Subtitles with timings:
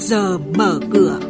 [0.00, 1.20] giờ mở cửa.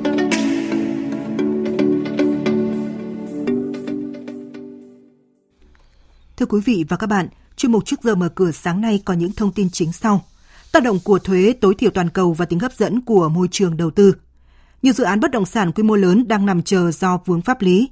[6.36, 9.14] Thưa quý vị và các bạn, chuyên mục trước giờ mở cửa sáng nay có
[9.14, 10.24] những thông tin chính sau.
[10.72, 13.76] Tác động của thuế tối thiểu toàn cầu và tính hấp dẫn của môi trường
[13.76, 14.14] đầu tư.
[14.82, 17.62] Nhiều dự án bất động sản quy mô lớn đang nằm chờ do vướng pháp
[17.62, 17.88] lý.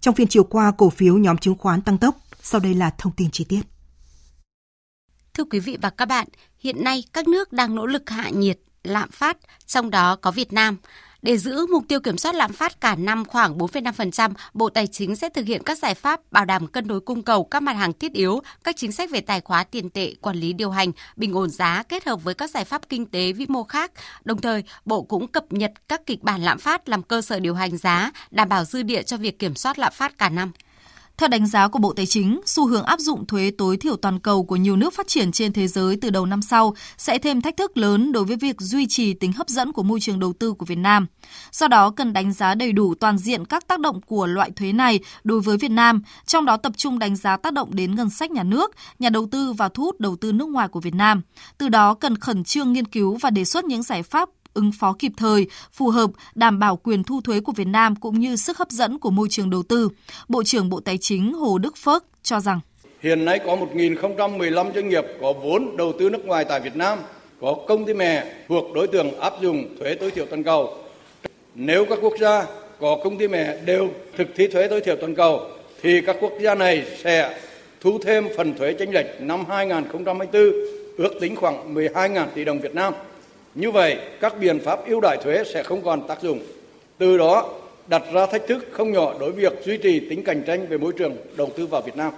[0.00, 2.16] Trong phiên chiều qua, cổ phiếu nhóm chứng khoán tăng tốc.
[2.42, 3.60] Sau đây là thông tin chi tiết.
[5.34, 6.28] Thưa quý vị và các bạn,
[6.58, 10.52] hiện nay các nước đang nỗ lực hạ nhiệt lạm phát, trong đó có Việt
[10.52, 10.76] Nam.
[11.22, 15.16] Để giữ mục tiêu kiểm soát lạm phát cả năm khoảng 4,5%, Bộ Tài chính
[15.16, 17.92] sẽ thực hiện các giải pháp bảo đảm cân đối cung cầu các mặt hàng
[17.92, 21.32] thiết yếu, các chính sách về tài khóa tiền tệ, quản lý điều hành, bình
[21.32, 23.92] ổn giá kết hợp với các giải pháp kinh tế vĩ mô khác.
[24.24, 27.54] Đồng thời, Bộ cũng cập nhật các kịch bản lạm phát làm cơ sở điều
[27.54, 30.52] hành giá, đảm bảo dư địa cho việc kiểm soát lạm phát cả năm.
[31.20, 34.18] Theo đánh giá của Bộ Tài chính, xu hướng áp dụng thuế tối thiểu toàn
[34.18, 37.40] cầu của nhiều nước phát triển trên thế giới từ đầu năm sau sẽ thêm
[37.40, 40.32] thách thức lớn đối với việc duy trì tính hấp dẫn của môi trường đầu
[40.32, 41.06] tư của Việt Nam.
[41.52, 44.72] Do đó, cần đánh giá đầy đủ toàn diện các tác động của loại thuế
[44.72, 48.10] này đối với Việt Nam, trong đó tập trung đánh giá tác động đến ngân
[48.10, 50.94] sách nhà nước, nhà đầu tư và thu hút đầu tư nước ngoài của Việt
[50.94, 51.22] Nam.
[51.58, 54.96] Từ đó, cần khẩn trương nghiên cứu và đề xuất những giải pháp ứng phó
[54.98, 58.58] kịp thời, phù hợp, đảm bảo quyền thu thuế của Việt Nam cũng như sức
[58.58, 59.88] hấp dẫn của môi trường đầu tư.
[60.28, 62.60] Bộ trưởng Bộ Tài chính Hồ Đức Phước cho rằng
[63.02, 66.98] Hiện nay có 1.015 doanh nghiệp có vốn đầu tư nước ngoài tại Việt Nam,
[67.40, 70.74] có công ty mẹ thuộc đối tượng áp dụng thuế tối thiểu toàn cầu.
[71.54, 72.46] Nếu các quốc gia
[72.80, 75.40] có công ty mẹ đều thực thi thuế tối thiểu toàn cầu,
[75.82, 77.38] thì các quốc gia này sẽ
[77.80, 80.42] thu thêm phần thuế chênh lệch năm 2024
[80.96, 82.94] ước tính khoảng 12.000 tỷ đồng Việt Nam.
[83.54, 86.40] Như vậy, các biện pháp ưu đại thuế sẽ không còn tác dụng.
[86.98, 87.54] Từ đó
[87.86, 90.78] đặt ra thách thức không nhỏ đối với việc duy trì tính cạnh tranh về
[90.78, 92.12] môi trường đầu tư vào Việt Nam.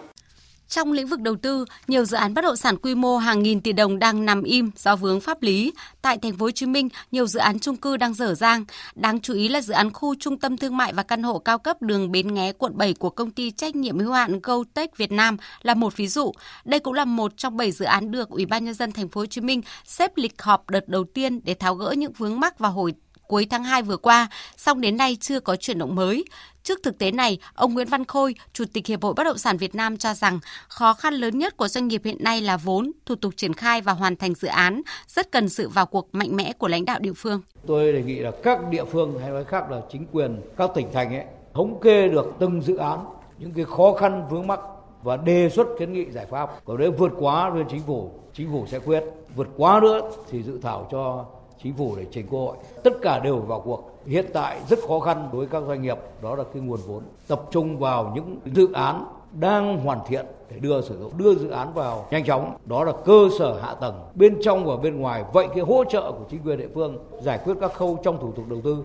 [0.68, 3.60] Trong lĩnh vực đầu tư, nhiều dự án bất động sản quy mô hàng nghìn
[3.60, 5.72] tỷ đồng đang nằm im do vướng pháp lý.
[6.02, 8.64] Tại thành phố Hồ Chí Minh, nhiều dự án chung cư đang dở dang.
[8.94, 11.58] Đáng chú ý là dự án khu trung tâm thương mại và căn hộ cao
[11.58, 15.12] cấp đường Bến Nghé quận 7 của công ty trách nhiệm hữu hạn Gotech Việt
[15.12, 16.32] Nam là một ví dụ.
[16.64, 19.20] Đây cũng là một trong 7 dự án được Ủy ban nhân dân thành phố
[19.20, 22.58] Hồ Chí Minh xếp lịch họp đợt đầu tiên để tháo gỡ những vướng mắc
[22.58, 22.94] và hồi
[23.32, 26.24] cuối tháng 2 vừa qua, song đến nay chưa có chuyển động mới.
[26.62, 29.56] Trước thực tế này, ông Nguyễn Văn Khôi, Chủ tịch Hiệp hội Bất động sản
[29.56, 30.38] Việt Nam cho rằng
[30.68, 33.80] khó khăn lớn nhất của doanh nghiệp hiện nay là vốn, thủ tục triển khai
[33.80, 36.98] và hoàn thành dự án, rất cần sự vào cuộc mạnh mẽ của lãnh đạo
[36.98, 37.40] địa phương.
[37.66, 40.86] Tôi đề nghị là các địa phương hay nói khác là chính quyền các tỉnh
[40.92, 43.04] thành ấy thống kê được từng dự án
[43.38, 44.60] những cái khó khăn vướng mắc
[45.02, 46.64] và đề xuất kiến nghị giải pháp.
[46.64, 49.04] Còn nếu vượt quá lên chính phủ, chính phủ sẽ quyết.
[49.36, 50.00] Vượt quá nữa
[50.30, 51.26] thì dự thảo cho
[51.62, 52.56] chính phủ để trình quốc hội.
[52.84, 53.98] Tất cả đều vào cuộc.
[54.06, 57.02] Hiện tại rất khó khăn đối với các doanh nghiệp đó là cái nguồn vốn
[57.28, 61.48] tập trung vào những dự án đang hoàn thiện để đưa sử dụng đưa dự
[61.48, 62.56] án vào nhanh chóng.
[62.64, 64.00] Đó là cơ sở hạ tầng.
[64.14, 67.40] Bên trong và bên ngoài vậy cái hỗ trợ của chính quyền địa phương giải
[67.44, 68.84] quyết các khâu trong thủ tục đầu tư.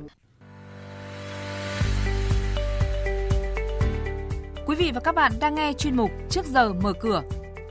[4.66, 7.22] Quý vị và các bạn đang nghe chuyên mục Trước giờ mở cửa.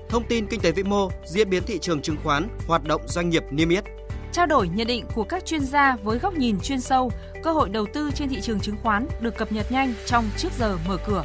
[0.08, 3.30] Thông tin kinh tế vĩ mô, diễn biến thị trường chứng khoán, hoạt động doanh
[3.30, 3.84] nghiệp niêm yết
[4.36, 7.68] trao đổi nhận định của các chuyên gia với góc nhìn chuyên sâu, cơ hội
[7.68, 10.96] đầu tư trên thị trường chứng khoán được cập nhật nhanh trong trước giờ mở
[11.06, 11.24] cửa.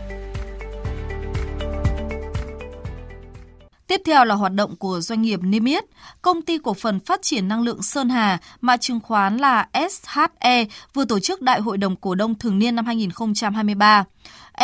[3.88, 5.84] Tiếp theo là hoạt động của doanh nghiệp niêm yết.
[6.22, 10.66] Công ty cổ phần phát triển năng lượng Sơn Hà, mã chứng khoán là SHE,
[10.94, 14.04] vừa tổ chức Đại hội đồng cổ đông thường niên năm 2023.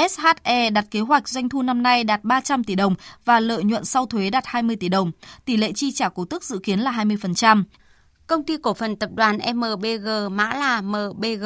[0.09, 3.85] SHE đặt kế hoạch doanh thu năm nay đạt 300 tỷ đồng và lợi nhuận
[3.85, 5.11] sau thuế đạt 20 tỷ đồng.
[5.45, 7.63] Tỷ lệ chi trả cổ tức dự kiến là 20%.
[8.27, 11.45] Công ty cổ phần tập đoàn MBG mã là MBG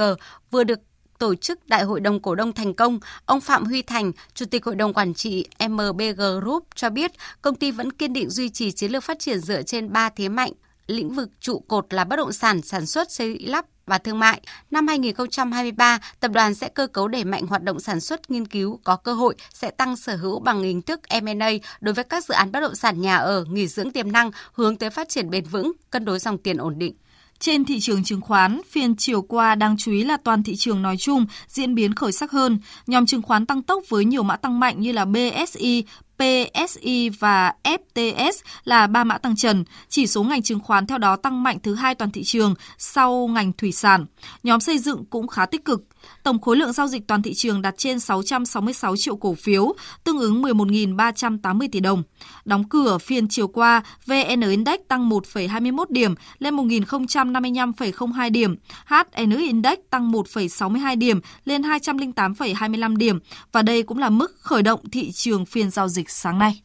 [0.52, 0.80] vừa được
[1.20, 4.66] tổ chức Đại hội đồng cổ đông thành công, ông Phạm Huy Thành, Chủ tịch
[4.66, 7.12] Hội đồng Quản trị MBG Group cho biết
[7.42, 10.30] công ty vẫn kiên định duy trì chiến lược phát triển dựa trên ba thế
[10.30, 10.52] mạnh,
[10.88, 14.42] lĩnh vực trụ cột là bất động sản, sản xuất, xây lắp và thương mại.
[14.72, 18.80] Năm 2023, tập đoàn sẽ cơ cấu đẩy mạnh hoạt động sản xuất nghiên cứu
[18.84, 22.34] có cơ hội sẽ tăng sở hữu bằng hình thức M&A đối với các dự
[22.34, 25.44] án bất động sản nhà ở, nghỉ dưỡng tiềm năng hướng tới phát triển bền
[25.44, 26.94] vững, cân đối dòng tiền ổn định.
[27.40, 30.82] Trên thị trường chứng khoán, phiên chiều qua đáng chú ý là toàn thị trường
[30.82, 32.60] nói chung diễn biến khởi sắc hơn.
[32.88, 35.84] Nhóm chứng khoán tăng tốc với nhiều mã tăng mạnh như là BSI,
[36.22, 38.32] PSI và FTS
[38.64, 39.64] là ba mã tăng trần.
[39.90, 43.28] Chỉ số ngành chứng khoán theo đó tăng mạnh thứ hai toàn thị trường sau
[43.28, 44.06] ngành thủy sản.
[44.44, 45.84] Nhóm xây dựng cũng khá tích cực.
[46.24, 49.74] Tổng khối lượng giao dịch toàn thị trường đạt trên 666 triệu cổ phiếu,
[50.04, 52.04] tương ứng 11.380 tỷ đồng.
[52.46, 59.80] Đóng cửa phiên chiều qua, VN Index tăng 1,21 điểm lên 1.055,02 điểm, HN Index
[59.90, 63.20] tăng 1,62 điểm lên 208,25 điểm
[63.52, 66.62] và đây cũng là mức khởi động thị trường phiên giao dịch sáng nay.